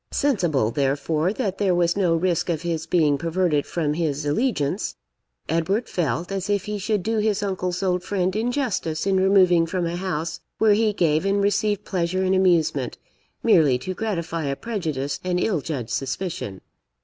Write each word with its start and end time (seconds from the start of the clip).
Sensible, 0.09 0.71
therefore, 0.71 1.31
that 1.31 1.59
there 1.59 1.75
was 1.75 1.95
no 1.95 2.15
risk 2.15 2.49
of 2.49 2.63
his 2.63 2.87
being 2.87 3.19
perverted 3.19 3.67
from 3.67 3.93
his 3.93 4.25
allegiance, 4.25 4.95
Edward 5.47 5.87
felt 5.87 6.31
as 6.31 6.49
if 6.49 6.65
he 6.65 6.79
should 6.79 7.03
do 7.03 7.17
his 7.19 7.43
uncle's 7.43 7.83
old 7.83 8.01
friend 8.01 8.35
injustice 8.35 9.05
in 9.05 9.19
removing 9.19 9.67
from 9.67 9.85
a 9.85 9.95
house 9.97 10.39
where 10.57 10.73
he 10.73 10.91
gave 10.91 11.23
and 11.23 11.43
received 11.43 11.85
pleasure 11.85 12.23
and 12.23 12.33
amusement, 12.33 12.97
merely 13.43 13.77
to 13.77 13.93
gratify 13.93 14.45
a 14.45 14.55
prejudiced 14.55 15.21
and 15.23 15.39
ill 15.39 15.61
judged 15.61 15.91
suspicion. 15.91 16.61